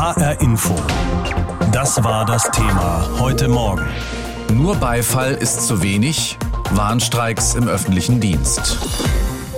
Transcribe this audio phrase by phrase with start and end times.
[0.00, 0.74] HR Info.
[1.72, 3.86] Das war das Thema heute Morgen.
[4.50, 6.38] Nur Beifall ist zu wenig.
[6.70, 8.78] Warnstreiks im öffentlichen Dienst.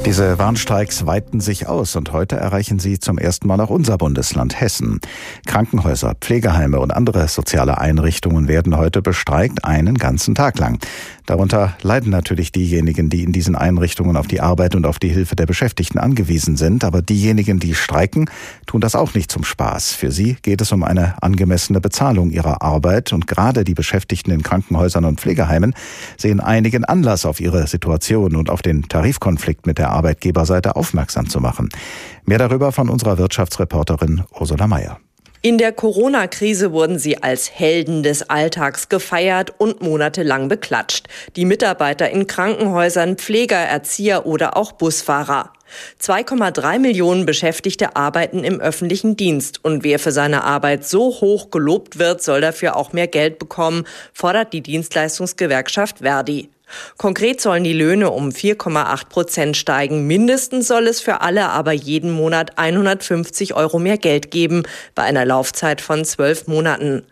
[0.05, 4.61] Diese Warnstreiks weiten sich aus und heute erreichen sie zum ersten Mal auch unser Bundesland
[4.61, 5.01] Hessen.
[5.47, 10.81] Krankenhäuser, Pflegeheime und andere soziale Einrichtungen werden heute bestreikt, einen ganzen Tag lang.
[11.27, 15.37] Darunter leiden natürlich diejenigen, die in diesen Einrichtungen auf die Arbeit und auf die Hilfe
[15.37, 16.83] der Beschäftigten angewiesen sind.
[16.83, 18.29] Aber diejenigen, die streiken,
[18.67, 19.93] tun das auch nicht zum Spaß.
[19.93, 23.13] Für sie geht es um eine angemessene Bezahlung ihrer Arbeit.
[23.13, 25.75] Und gerade die Beschäftigten in Krankenhäusern und Pflegeheimen
[26.19, 31.41] sehen einigen Anlass auf ihre Situation und auf den Tarifkonflikt mit der Arbeitgeberseite aufmerksam zu
[31.41, 31.69] machen.
[32.25, 34.99] Mehr darüber von unserer Wirtschaftsreporterin Ursula Mayer.
[35.45, 41.09] In der Corona-Krise wurden sie als Helden des Alltags gefeiert und monatelang beklatscht.
[41.35, 45.53] Die Mitarbeiter in Krankenhäusern, Pfleger, Erzieher oder auch Busfahrer.
[46.01, 51.99] 2,3 Millionen Beschäftigte arbeiten im öffentlichen Dienst und wer für seine Arbeit so hoch gelobt
[51.99, 56.51] wird, soll dafür auch mehr Geld bekommen, fordert die Dienstleistungsgewerkschaft Verdi.
[56.97, 60.07] Konkret sollen die Löhne um 4,8 Prozent steigen.
[60.07, 64.63] Mindestens soll es für alle aber jeden Monat 150 Euro mehr Geld geben,
[64.95, 67.05] bei einer Laufzeit von zwölf Monaten.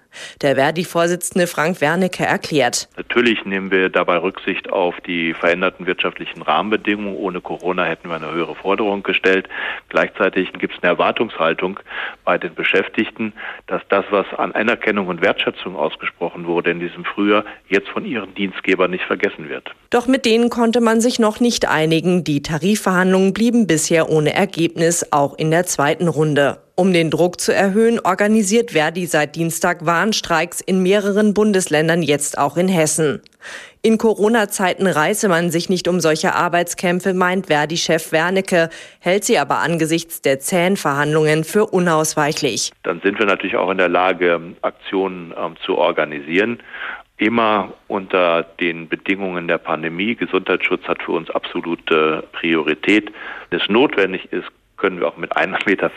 [0.42, 2.88] Der Verdi-Vorsitzende Frank Wernicke erklärt.
[2.96, 7.16] Natürlich nehmen wir dabei Rücksicht auf die veränderten wirtschaftlichen Rahmenbedingungen.
[7.16, 9.48] Ohne Corona hätten wir eine höhere Forderung gestellt.
[9.88, 11.80] Gleichzeitig gibt es eine Erwartungshaltung
[12.24, 13.32] bei den Beschäftigten,
[13.66, 18.34] dass das, was an Anerkennung und Wertschätzung ausgesprochen wurde in diesem Frühjahr, jetzt von ihren
[18.34, 19.70] Dienstgebern nicht vergessen wird.
[19.90, 22.24] Doch mit denen konnte man sich noch nicht einigen.
[22.24, 26.58] Die Tarifverhandlungen blieben bisher ohne Ergebnis, auch in der zweiten Runde.
[26.80, 32.56] Um den Druck zu erhöhen, organisiert Verdi seit Dienstag Warnstreiks in mehreren Bundesländern, jetzt auch
[32.56, 33.20] in Hessen.
[33.82, 39.58] In Corona-Zeiten reiße man sich nicht um solche Arbeitskämpfe, meint Verdi-Chef Wernicke, hält sie aber
[39.58, 42.72] angesichts der zähen Verhandlungen für unausweichlich.
[42.82, 46.62] Dann sind wir natürlich auch in der Lage, Aktionen ähm, zu organisieren
[47.20, 50.14] immer unter den Bedingungen der Pandemie.
[50.14, 53.12] Gesundheitsschutz hat für uns absolute Priorität.
[53.50, 54.46] Es notwendig ist,
[54.80, 55.90] können wir auch mit 1,50 Meter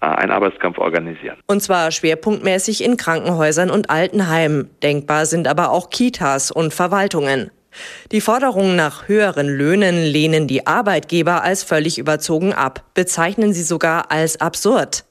[0.00, 1.36] einen Arbeitskampf organisieren.
[1.46, 4.70] Und zwar schwerpunktmäßig in Krankenhäusern und Altenheimen.
[4.82, 7.50] Denkbar sind aber auch Kitas und Verwaltungen.
[8.10, 14.10] Die Forderungen nach höheren Löhnen lehnen die Arbeitgeber als völlig überzogen ab, bezeichnen sie sogar
[14.10, 15.04] als absurd.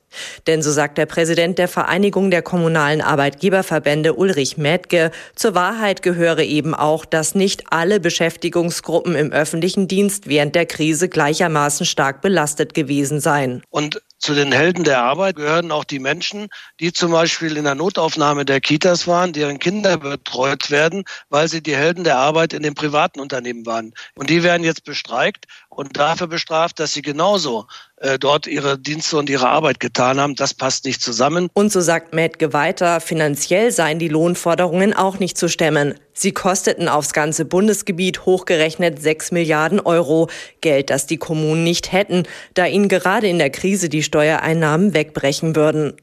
[0.48, 6.44] Denn so sagt der Präsident der Vereinigung der kommunalen Arbeitgeberverbände Ulrich Mädke, zur Wahrheit gehöre
[6.44, 12.74] eben auch, dass nicht alle Beschäftigungsgruppen im öffentlichen Dienst während der Krise gleichermaßen stark belastet
[12.74, 13.64] gewesen seien.
[13.70, 16.50] Und zu den Helden der Arbeit gehören auch die Menschen,
[16.82, 21.64] die zum Beispiel in der Notaufnahme der Kitas waren, deren Kinder betreut werden, weil sie
[21.64, 23.94] die Helden der Arbeit in den privaten Unternehmen waren.
[24.16, 27.68] Und die werden jetzt bestreikt und dafür bestraft, dass sie genauso
[28.00, 30.36] äh, dort ihre Dienste und ihre Arbeit getan haben.
[30.36, 31.50] Das passt nicht zusammen.
[31.54, 35.96] Und so sagt Mädke weiter, finanziell seien die Lohnforderungen auch nicht zu stemmen.
[36.14, 40.30] Sie kosteten aufs ganze Bundesgebiet hochgerechnet 6 Milliarden Euro.
[40.62, 42.24] Geld, das die Kommunen nicht hätten,
[42.54, 45.94] da ihnen gerade in der Krise die Steuereinnahmen wegbrechen würden.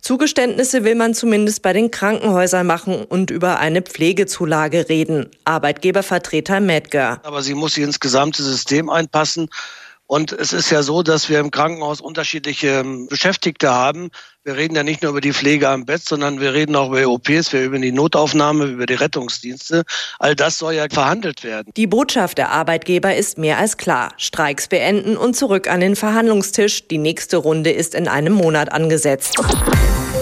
[0.00, 5.30] Zugeständnisse will man zumindest bei den Krankenhäusern machen und über eine Pflegezulage reden.
[5.44, 7.20] Arbeitgebervertreter Medger.
[7.22, 9.50] Aber sie muss sich ins gesamte System einpassen.
[10.10, 14.10] Und es ist ja so, dass wir im Krankenhaus unterschiedliche ähm, Beschäftigte haben.
[14.42, 17.06] Wir reden ja nicht nur über die Pflege am Bett, sondern wir reden auch über
[17.06, 19.84] OPs, wir über die Notaufnahme, über die Rettungsdienste.
[20.18, 21.72] All das soll ja verhandelt werden.
[21.76, 24.12] Die Botschaft der Arbeitgeber ist mehr als klar.
[24.16, 26.88] Streiks beenden und zurück an den Verhandlungstisch.
[26.88, 29.36] Die nächste Runde ist in einem Monat angesetzt.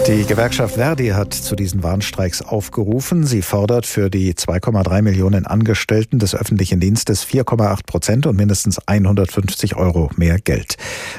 [0.09, 3.27] Die Gewerkschaft Verdi hat zu diesen Warnstreiks aufgerufen.
[3.27, 9.75] Sie fordert für die 2,3 Millionen Angestellten des öffentlichen Dienstes 4,8 Prozent und mindestens 150
[9.75, 10.77] Euro mehr Geld.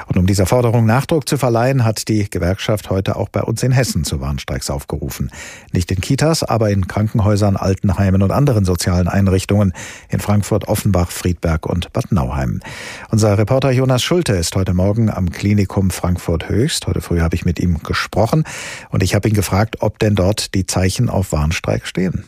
[0.08, 3.70] Und um dieser Forderung Nachdruck zu verleihen, hat die Gewerkschaft heute auch bei uns in
[3.70, 5.30] Hessen zu Warnstreiks aufgerufen.
[5.72, 9.72] Nicht in Kitas, aber in Krankenhäusern, Altenheimen und anderen sozialen Einrichtungen
[10.08, 12.58] in Frankfurt, Offenbach, Friedberg und Bad Nauheim.
[13.12, 16.88] Unser Reporter Jonas Schulte ist heute Morgen am Klinikum Frankfurt Höchst.
[16.88, 18.42] Heute früh habe ich mit ihm gesprochen.
[18.88, 22.24] Und ich habe ihn gefragt, ob denn dort die Zeichen auf Warnstreik stehen.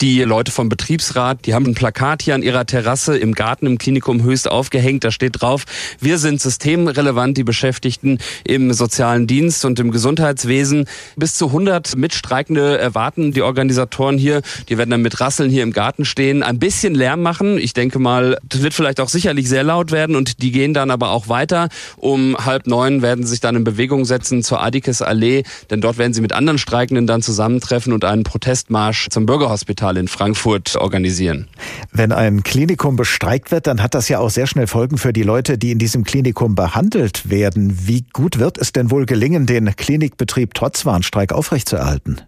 [0.00, 3.78] Die Leute vom Betriebsrat, die haben ein Plakat hier an ihrer Terrasse im Garten im
[3.78, 5.04] Klinikum höchst aufgehängt.
[5.04, 5.64] Da steht drauf,
[6.00, 10.86] wir sind systemrelevant, die Beschäftigten im sozialen Dienst und im Gesundheitswesen.
[11.16, 14.42] Bis zu 100 Mitstreikende erwarten die Organisatoren hier.
[14.68, 17.58] Die werden dann mit Rasseln hier im Garten stehen, ein bisschen Lärm machen.
[17.58, 20.90] Ich denke mal, das wird vielleicht auch sicherlich sehr laut werden und die gehen dann
[20.90, 21.68] aber auch weiter.
[21.96, 25.98] Um halb neun werden sie sich dann in Bewegung setzen zur Adikes Allee, denn dort
[25.98, 30.74] werden sie mit anderen Streikenden dann zusammentreffen und einen Protestmarsch zum Bürger Bürgerhospital in Frankfurt
[30.76, 31.48] organisieren.
[31.92, 35.22] Wenn ein Klinikum bestreikt wird, dann hat das ja auch sehr schnell Folgen für die
[35.22, 37.86] Leute, die in diesem Klinikum behandelt werden.
[37.86, 42.22] Wie gut wird es denn wohl gelingen, den Klinikbetrieb trotz Warnstreik aufrechtzuerhalten?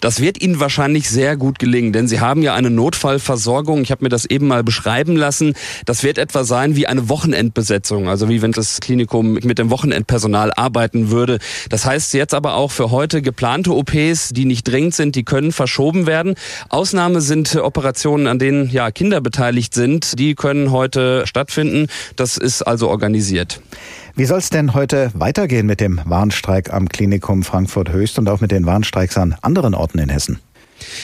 [0.00, 3.82] Das wird Ihnen wahrscheinlich sehr gut gelingen, denn Sie haben ja eine Notfallversorgung.
[3.82, 5.54] Ich habe mir das eben mal beschreiben lassen.
[5.86, 10.52] Das wird etwa sein wie eine Wochenendbesetzung, also wie wenn das Klinikum mit dem Wochenendpersonal
[10.54, 11.38] arbeiten würde.
[11.68, 15.52] Das heißt jetzt aber auch für heute geplante OPs, die nicht dringend sind, die können
[15.52, 16.34] verschoben werden.
[16.68, 20.18] Ausnahme sind Operationen, an denen ja Kinder beteiligt sind.
[20.18, 21.86] Die können heute stattfinden.
[22.16, 23.60] Das ist also organisiert.
[24.14, 28.40] Wie soll es denn heute weitergehen mit dem Warnstreik am Klinikum Frankfurt Höchst und auch
[28.40, 30.38] mit den Warnstreiks an anderen Orten in Hessen?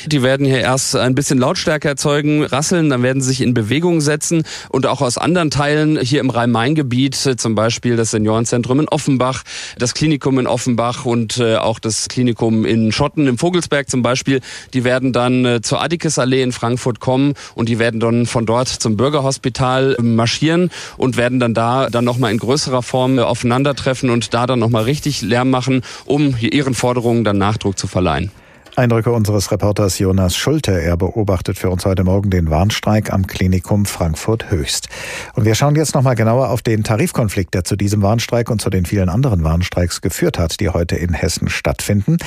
[0.06, 4.00] Die werden hier erst ein bisschen Lautstärke erzeugen, rasseln, dann werden sie sich in Bewegung
[4.00, 9.42] setzen und auch aus anderen Teilen hier im Rhein-Main-Gebiet, zum Beispiel das Seniorenzentrum in Offenbach,
[9.78, 14.40] das Klinikum in Offenbach und äh, auch das Klinikum in Schotten im Vogelsberg zum Beispiel,
[14.74, 18.68] die werden dann äh, zur Atticus-Allee in Frankfurt kommen und die werden dann von dort
[18.68, 24.46] zum Bürgerhospital marschieren und werden dann da dann nochmal in größerer Form aufeinandertreffen und da
[24.46, 28.30] dann nochmal richtig Lärm machen, um ihren Forderungen dann Nachdruck zu verleihen.
[28.78, 30.70] Eindrücke unseres Reporters Jonas Schulte.
[30.80, 34.88] Er beobachtet für uns heute Morgen den Warnstreik am Klinikum Frankfurt Höchst.
[35.34, 38.70] Und wir schauen jetzt nochmal genauer auf den Tarifkonflikt, der zu diesem Warnstreik und zu
[38.70, 42.18] den vielen anderen Warnstreiks geführt hat, die heute in Hessen stattfinden.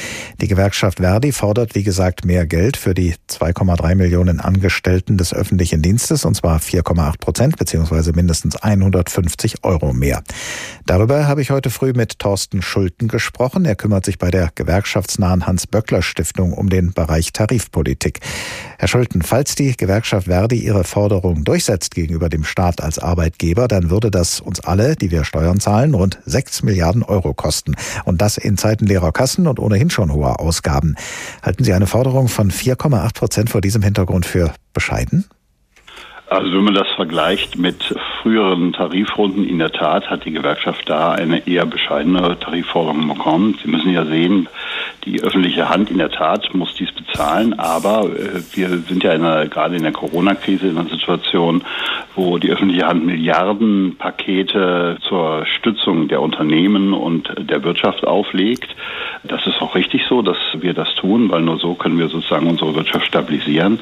[0.42, 5.81] Die Gewerkschaft Verdi fordert, wie gesagt, mehr Geld für die 2,3 Millionen Angestellten des öffentlichen
[5.81, 10.21] Dienstes, und zwar 4,8 Prozent, beziehungsweise mindestens 150 Euro mehr.
[10.86, 13.63] Darüber habe ich heute früh mit Thorsten Schulten gesprochen.
[13.63, 18.20] Er kümmert sich bei der gewerkschaftsnahen Hans-Böckler-Stiftung Stiftung um den Bereich Tarifpolitik.
[18.80, 23.90] Herr Schulten, falls die Gewerkschaft Verdi ihre Forderung durchsetzt gegenüber dem Staat als Arbeitgeber, dann
[23.90, 27.76] würde das uns alle, die wir Steuern zahlen, rund 6 Milliarden Euro kosten.
[28.06, 30.96] Und das in Zeiten leerer Kassen und ohnehin schon hoher Ausgaben.
[31.44, 35.26] Halten Sie eine Forderung von 4,8 Prozent vor diesem Hintergrund für bescheiden?
[36.31, 41.12] Also wenn man das vergleicht mit früheren Tarifrunden, in der Tat hat die Gewerkschaft da
[41.12, 43.60] eine eher bescheidene Tarifforderung bekommen.
[43.62, 44.48] Sie müssen ja sehen,
[45.04, 49.25] die öffentliche Hand in der Tat muss dies bezahlen, aber äh, wir sind ja in
[49.25, 51.66] einer, gerade in der Corona-Krise in einer Situation,
[52.16, 58.74] wo die öffentliche Hand Milliardenpakete zur Stützung der Unternehmen und der Wirtschaft auflegt.
[59.24, 62.48] Das ist auch richtig so, dass wir das tun, weil nur so können wir sozusagen
[62.48, 63.80] unsere Wirtschaft stabilisieren.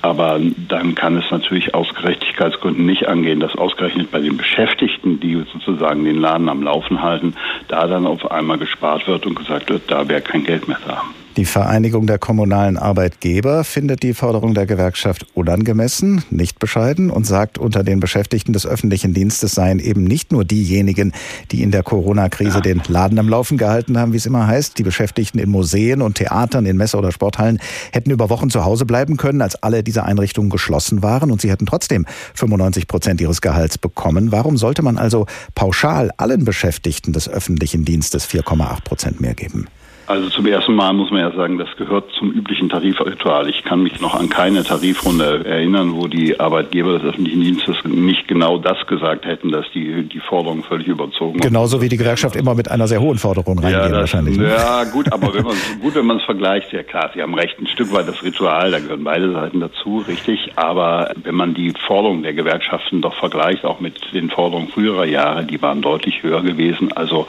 [0.00, 5.44] Aber dann kann es natürlich aus Gerechtigkeitsgründen nicht angehen, dass ausgerechnet bei den Beschäftigten, die
[5.52, 7.34] sozusagen den Laden am Laufen halten,
[7.68, 11.02] da dann auf einmal gespart wird und gesagt wird, da wäre kein Geld mehr da.
[11.38, 17.56] Die Vereinigung der kommunalen Arbeitgeber findet die Forderung der Gewerkschaft unangemessen, nicht bescheiden und sagt,
[17.56, 21.14] unter den Beschäftigten des öffentlichen Dienstes seien eben nicht nur diejenigen,
[21.50, 22.60] die in der Corona-Krise ja.
[22.60, 24.76] den Laden am Laufen gehalten haben, wie es immer heißt.
[24.76, 27.60] Die Beschäftigten in Museen und Theatern, in Messe- oder Sporthallen
[27.92, 31.50] hätten über Wochen zu Hause bleiben können, als alle diese Einrichtungen geschlossen waren und sie
[31.50, 32.04] hätten trotzdem
[32.34, 34.32] 95 Prozent ihres Gehalts bekommen.
[34.32, 35.24] Warum sollte man also
[35.54, 39.66] pauschal allen Beschäftigten des öffentlichen Dienstes 4,8 Prozent mehr geben?
[40.12, 43.48] Also zum ersten Mal muss man ja sagen, das gehört zum üblichen Tarifritual.
[43.48, 48.28] Ich kann mich noch an keine Tarifrunde erinnern, wo die Arbeitgeber des öffentlichen Dienstes nicht
[48.28, 52.54] genau das gesagt hätten, dass die, die Forderung völlig überzogen Genauso wie die Gewerkschaft immer
[52.54, 54.36] mit einer sehr hohen Forderung reingehen ja, das, wahrscheinlich.
[54.36, 54.50] Ne?
[54.50, 57.58] Ja, gut, aber wenn man gut, wenn man es vergleicht, ja klar, Sie haben recht,
[57.58, 60.52] ein Stück weit das Ritual, da gehören beide Seiten dazu, richtig.
[60.56, 65.44] Aber wenn man die Forderungen der Gewerkschaften doch vergleicht, auch mit den Forderungen früherer Jahre,
[65.44, 66.92] die waren deutlich höher gewesen.
[66.92, 67.26] Also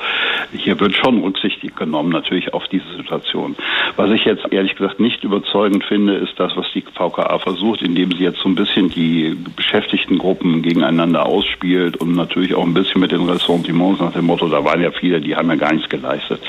[0.51, 3.55] hier wird schon Rücksicht genommen, natürlich auf diese Situation.
[3.95, 8.11] Was ich jetzt ehrlich gesagt nicht überzeugend finde, ist das, was die VKA versucht, indem
[8.11, 13.11] sie jetzt so ein bisschen die Beschäftigtengruppen gegeneinander ausspielt und natürlich auch ein bisschen mit
[13.11, 16.41] den Ressentiments nach dem Motto, da waren ja viele, die haben ja gar nichts geleistet.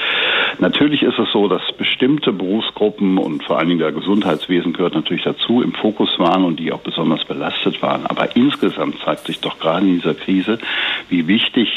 [0.59, 5.25] Natürlich ist es so, dass bestimmte Berufsgruppen und vor allen Dingen der Gesundheitswesen gehört natürlich
[5.25, 8.07] dazu, im Fokus waren und die auch besonders belastet waren.
[8.07, 10.59] Aber insgesamt zeigt sich doch gerade in dieser Krise,
[11.09, 11.69] wie wichtig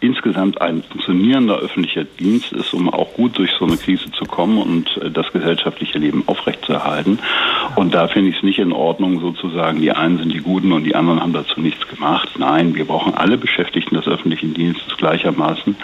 [0.00, 4.58] insgesamt ein funktionierender öffentlicher Dienst ist, um auch gut durch so eine Krise zu kommen
[4.58, 7.18] und äh, das gesellschaftliche Leben aufrechtzuerhalten.
[7.76, 10.84] Und da finde ich es nicht in Ordnung, sozusagen, die einen sind die Guten und
[10.84, 12.30] die anderen haben dazu nichts gemacht.
[12.38, 15.76] Nein, wir brauchen alle Beschäftigten des öffentlichen Dienstes gleichermaßen.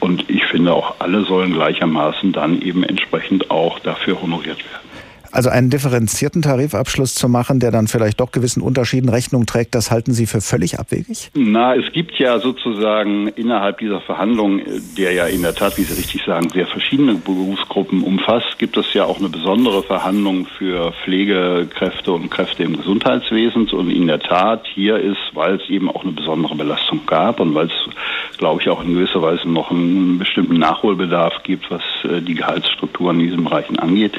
[0.00, 5.01] Und ich finde auch alle sollen gleichermaßen dann eben entsprechend auch dafür honoriert werden.
[5.32, 9.90] Also einen differenzierten Tarifabschluss zu machen, der dann vielleicht doch gewissen Unterschieden Rechnung trägt, das
[9.90, 11.30] halten Sie für völlig abwegig?
[11.34, 14.62] Na, es gibt ja sozusagen innerhalb dieser Verhandlungen,
[14.98, 18.92] der ja in der Tat, wie Sie richtig sagen, sehr verschiedene Berufsgruppen umfasst, gibt es
[18.92, 23.70] ja auch eine besondere Verhandlung für Pflegekräfte und Kräfte im Gesundheitswesen.
[23.70, 27.54] Und in der Tat hier ist, weil es eben auch eine besondere Belastung gab und
[27.54, 32.20] weil es, glaube ich, auch in gewisser Weise noch einen bestimmten Nachholbedarf gibt, was äh,
[32.20, 34.12] die Gehaltsstrukturen in diesen Bereichen angeht,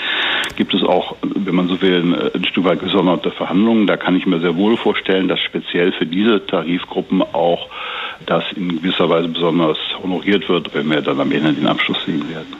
[0.55, 3.87] gibt es auch, wenn man so will, ein Stück weit gesonderte Verhandlungen.
[3.87, 7.67] Da kann ich mir sehr wohl vorstellen, dass speziell für diese Tarifgruppen auch
[8.25, 12.29] das in gewisser Weise besonders honoriert wird, wenn wir dann am Ende den Abschluss sehen
[12.29, 12.55] werden.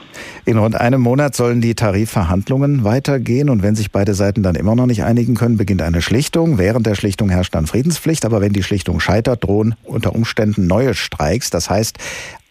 [0.45, 4.75] In rund einem Monat sollen die Tarifverhandlungen weitergehen und wenn sich beide Seiten dann immer
[4.75, 6.57] noch nicht einigen können, beginnt eine Schlichtung.
[6.57, 10.95] Während der Schlichtung herrscht dann Friedenspflicht, aber wenn die Schlichtung scheitert, drohen unter Umständen neue
[10.95, 11.49] Streiks.
[11.49, 11.97] Das heißt,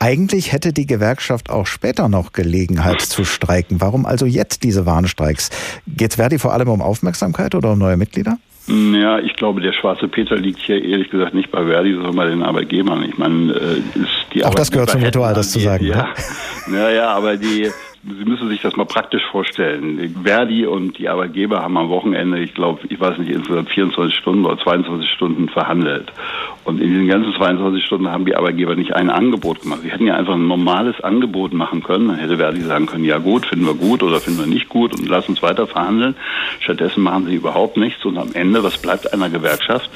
[0.03, 3.81] eigentlich hätte die Gewerkschaft auch später noch Gelegenheit zu streiken.
[3.81, 5.51] Warum also jetzt diese Warnstreiks?
[5.87, 8.39] Geht Verdi vor allem um Aufmerksamkeit oder um neue Mitglieder?
[8.67, 12.27] Ja, ich glaube, der schwarze Peter liegt hier ehrlich gesagt nicht bei Verdi, sondern bei
[12.27, 13.05] den Arbeitgebern.
[13.05, 15.87] Ich meine, äh, ist die Auch das gehört zum Ritual, das zu sagen.
[15.87, 16.09] Ja,
[16.67, 16.77] ne?
[16.79, 17.71] ja, ja, aber die
[18.05, 20.17] Sie müssen sich das mal praktisch vorstellen.
[20.25, 24.45] Verdi und die Arbeitgeber haben am Wochenende, ich glaube, ich weiß nicht, insgesamt 24 Stunden
[24.45, 26.13] oder 22 Stunden verhandelt.
[26.65, 29.83] Und in diesen ganzen 22 Stunden haben die Arbeitgeber nicht ein Angebot gemacht.
[29.83, 32.09] Sie hätten ja einfach ein normales Angebot machen können.
[32.09, 34.99] Dann hätte Verdi sagen können, ja gut, finden wir gut oder finden wir nicht gut
[34.99, 36.17] und lass uns weiter verhandeln.
[36.59, 38.05] Stattdessen machen sie überhaupt nichts.
[38.05, 39.89] Und am Ende, was bleibt einer Gewerkschaft,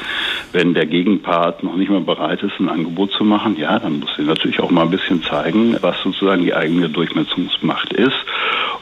[0.53, 3.57] wenn der Gegenpart noch nicht mal bereit ist, ein Angebot zu machen?
[3.57, 7.93] Ja, dann muss sie natürlich auch mal ein bisschen zeigen, was sozusagen die eigene Durchmessungsmacht
[7.93, 8.17] ist.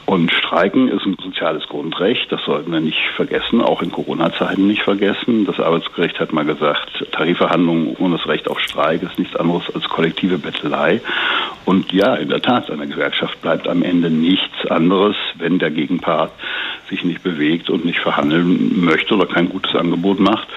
[0.07, 4.83] Und Streiken ist ein soziales Grundrecht, das sollten wir nicht vergessen, auch in Corona-Zeiten nicht
[4.83, 5.47] vergessen.
[5.47, 9.89] Das Arbeitsgericht hat mal gesagt, Tarifverhandlungen ohne das Recht auf Streik ist nichts anderes als
[9.89, 11.01] kollektive Bettelei.
[11.65, 16.33] Und ja, in der Tat, eine Gewerkschaft bleibt am Ende nichts anderes, wenn der Gegenpart
[16.91, 20.49] sich nicht bewegt und nicht verhandeln möchte oder kein gutes Angebot macht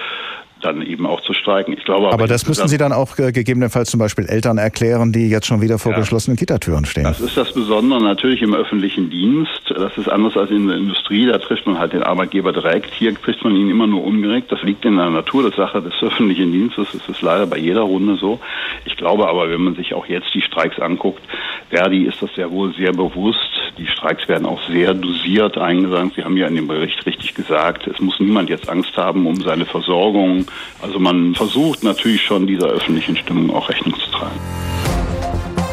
[0.60, 1.74] dann eben auch zu streiken.
[1.76, 5.12] Ich glaube, aber, aber das müssen Sie dann auch äh, gegebenenfalls zum Beispiel Eltern erklären,
[5.12, 7.04] die jetzt schon wieder vor ja, geschlossenen Kitatüren stehen.
[7.04, 9.62] Das ist das Besondere natürlich im öffentlichen Dienst.
[9.68, 11.26] Das ist anders als in der Industrie.
[11.26, 12.92] Da trifft man halt den Arbeitgeber direkt.
[12.94, 14.50] Hier trifft man ihn immer nur ungerecht.
[14.50, 16.88] Das liegt in der Natur der Sache des öffentlichen Dienstes.
[16.92, 18.40] Das ist leider bei jeder Runde so.
[18.84, 21.22] Ich glaube aber, wenn man sich auch jetzt die Streiks anguckt,
[21.70, 23.67] Verdi ist das sehr wohl sehr bewusst.
[23.76, 26.14] Die Streiks werden auch sehr dosiert eingesandt.
[26.14, 29.40] Sie haben ja in dem Bericht richtig gesagt, es muss niemand jetzt Angst haben um
[29.42, 30.46] seine Versorgung
[30.80, 34.38] also man versucht natürlich schon dieser öffentlichen Stimmung auch Rechnung zu tragen.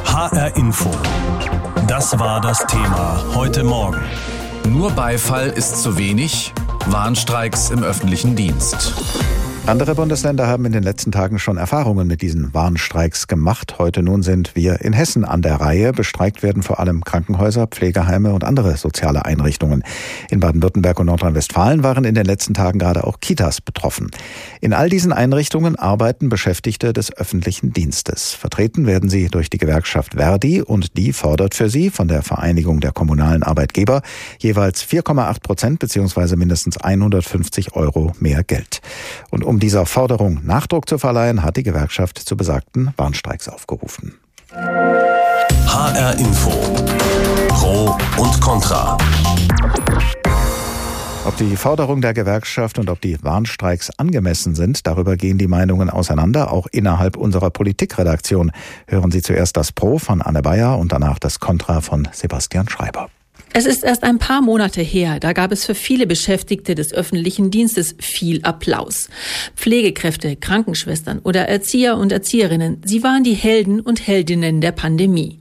[0.06, 0.90] HR Info.
[1.88, 4.02] Das war das Thema heute Morgen.
[4.68, 6.54] Nur Beifall ist zu wenig.
[6.88, 8.96] Warnstreiks im öffentlichen Dienst.
[9.67, 13.79] Andere Bundesländer haben in den letzten Tagen schon Erfahrungen mit diesen Warnstreiks gemacht.
[13.79, 15.91] Heute nun sind wir in Hessen an der Reihe.
[15.91, 19.84] Bestreikt werden vor allem Krankenhäuser, Pflegeheime und andere soziale Einrichtungen.
[20.29, 24.12] In Baden-Württemberg und Nordrhein-Westfalen waren in den letzten Tagen gerade auch Kitas betroffen.
[24.62, 28.34] In all diesen Einrichtungen arbeiten Beschäftigte des öffentlichen Dienstes.
[28.34, 32.81] Vertreten werden sie durch die Gewerkschaft Verdi und die fordert für sie von der Vereinigung
[32.81, 34.03] der kommunalen Arbeitgeber
[34.38, 36.36] jeweils 4,8 Prozent bzw.
[36.36, 38.81] mindestens 150 Euro mehr Geld.
[39.31, 44.15] Und um um dieser Forderung Nachdruck zu verleihen, hat die Gewerkschaft zu besagten Warnstreiks aufgerufen.
[44.51, 46.51] HR Info.
[47.47, 48.97] Pro und Contra.
[51.24, 55.89] Ob die Forderung der Gewerkschaft und ob die Warnstreiks angemessen sind, darüber gehen die Meinungen
[55.89, 58.51] auseinander, auch innerhalb unserer Politikredaktion.
[58.88, 63.07] Hören Sie zuerst das Pro von Anne Bayer und danach das Contra von Sebastian Schreiber.
[63.57, 67.51] Es ist erst ein paar Monate her, da gab es für viele Beschäftigte des öffentlichen
[67.51, 69.07] Dienstes viel Applaus.
[69.55, 75.39] Pflegekräfte, Krankenschwestern oder Erzieher und Erzieherinnen, sie waren die Helden und Heldinnen der Pandemie.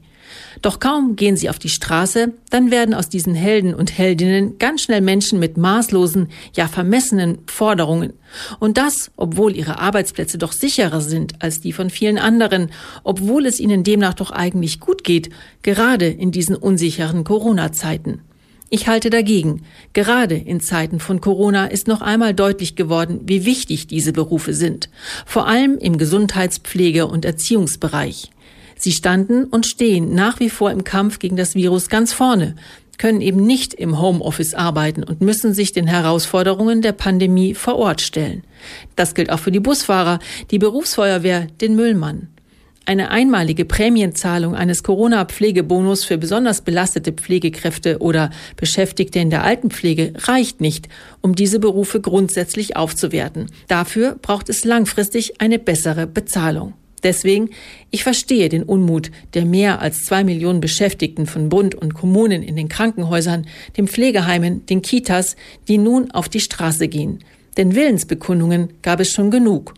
[0.64, 4.80] Doch kaum gehen sie auf die Straße, dann werden aus diesen Helden und Heldinnen ganz
[4.80, 8.14] schnell Menschen mit maßlosen, ja vermessenen Forderungen.
[8.61, 12.71] Und das, obwohl ihre Arbeitsplätze doch sicherer sind als die von vielen anderen,
[13.02, 15.28] obwohl es ihnen demnach doch eigentlich gut geht,
[15.61, 18.23] gerade in diesen unsicheren Corona-Zeiten.
[18.71, 19.64] Ich halte dagegen.
[19.92, 24.88] Gerade in Zeiten von Corona ist noch einmal deutlich geworden, wie wichtig diese Berufe sind.
[25.26, 28.30] Vor allem im Gesundheitspflege- und Erziehungsbereich.
[28.76, 32.57] Sie standen und stehen nach wie vor im Kampf gegen das Virus ganz vorne,
[32.99, 38.00] können eben nicht im Homeoffice arbeiten und müssen sich den Herausforderungen der Pandemie vor Ort
[38.00, 38.45] stellen.
[38.97, 40.19] Das gilt auch für die Busfahrer,
[40.50, 42.28] die Berufsfeuerwehr, den Müllmann.
[42.87, 50.61] Eine einmalige Prämienzahlung eines Corona-Pflegebonus für besonders belastete Pflegekräfte oder Beschäftigte in der Altenpflege reicht
[50.61, 50.88] nicht,
[51.23, 53.47] um diese Berufe grundsätzlich aufzuwerten.
[53.69, 56.75] Dafür braucht es langfristig eine bessere Bezahlung.
[57.05, 57.51] Deswegen,
[57.91, 62.57] ich verstehe den Unmut der mehr als zwei Millionen Beschäftigten von Bund und Kommunen in
[62.57, 63.47] den Krankenhäusern,
[63.77, 65.37] den Pflegeheimen, den Kitas,
[65.69, 67.23] die nun auf die Straße gehen.
[67.57, 69.75] Denn Willensbekundungen gab es schon genug.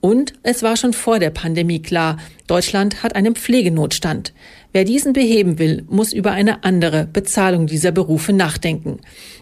[0.00, 4.32] Und es war schon vor der Pandemie klar, Deutschland hat einen Pflegenotstand.
[4.72, 9.00] Wer diesen beheben will, muss über eine andere Bezahlung dieser Berufe nachdenken.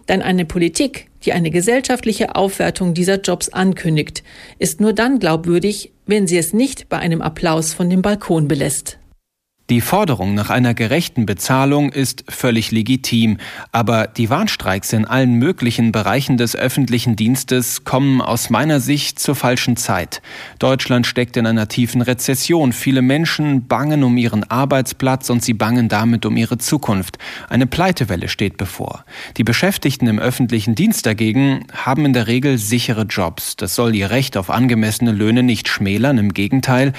[0.09, 4.23] Denn eine Politik, die eine gesellschaftliche Aufwertung dieser Jobs ankündigt,
[4.59, 8.98] ist nur dann glaubwürdig, wenn sie es nicht bei einem Applaus von dem Balkon belässt.
[9.71, 13.37] Die Forderung nach einer gerechten Bezahlung ist völlig legitim,
[13.71, 19.35] aber die Warnstreiks in allen möglichen Bereichen des öffentlichen Dienstes kommen aus meiner Sicht zur
[19.35, 20.23] falschen Zeit.
[20.59, 22.73] Deutschland steckt in einer tiefen Rezession.
[22.73, 27.19] Viele Menschen bangen um ihren Arbeitsplatz und sie bangen damit um ihre Zukunft.
[27.51, 29.05] Eine Pleitewelle steht bevor.
[29.37, 33.55] Die Beschäftigten im öffentlichen Dienst dagegen haben in der Regel sichere Jobs.
[33.57, 36.95] Das soll ihr Recht auf angemessene Löhne nicht schmälern, im Gegenteil.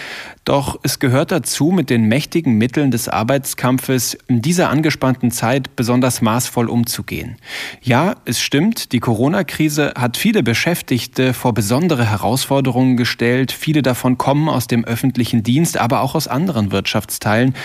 [0.46, 6.22] Doch es gehört dazu, mit den mächtigen Mitteln des Arbeitskampfes in dieser angespannten Zeit besonders
[6.22, 7.38] maßvoll umzugehen.
[7.82, 13.52] Ja, es stimmt, die Corona-Krise hat viele Beschäftigte vor besondere Herausforderungen gestellt.
[13.52, 17.56] Viele davon kommen aus dem öffentlichen Dienst, aber auch aus anderen Wirtschaftsteilen.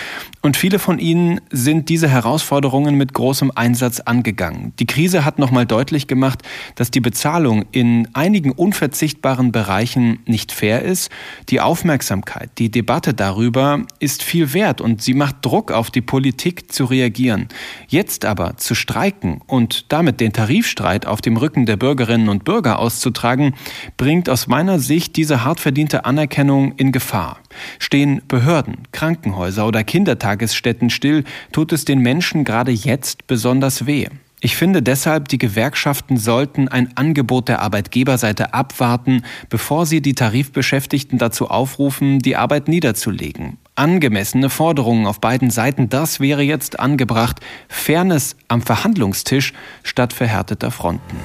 [0.41, 4.73] Und viele von ihnen sind diese Herausforderungen mit großem Einsatz angegangen.
[4.79, 6.43] Die Krise hat nochmal deutlich gemacht,
[6.77, 11.11] dass die Bezahlung in einigen unverzichtbaren Bereichen nicht fair ist.
[11.49, 16.71] Die Aufmerksamkeit, die Debatte darüber ist viel wert und sie macht Druck auf die Politik
[16.71, 17.49] zu reagieren.
[17.89, 22.79] Jetzt aber zu streiken und damit den Tarifstreit auf dem Rücken der Bürgerinnen und Bürger
[22.79, 23.55] auszutragen,
[23.97, 27.39] bringt aus meiner Sicht diese hart verdiente Anerkennung in Gefahr.
[27.79, 34.09] Stehen Behörden, Krankenhäuser oder Kindertagesstätten still, tut es den Menschen gerade jetzt besonders weh.
[34.45, 41.17] Ich finde deshalb, die Gewerkschaften sollten ein Angebot der Arbeitgeberseite abwarten, bevor sie die Tarifbeschäftigten
[41.17, 43.57] dazu aufrufen, die Arbeit niederzulegen.
[43.77, 47.41] Angemessene Forderungen auf beiden Seiten, das wäre jetzt angebracht.
[47.69, 49.53] Fairness am Verhandlungstisch
[49.83, 51.17] statt verhärteter Fronten.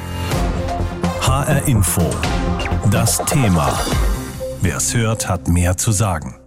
[1.21, 2.09] HR Info.
[2.89, 3.79] Das Thema.
[4.61, 6.38] Wer es hört, hat mehr zu sagen.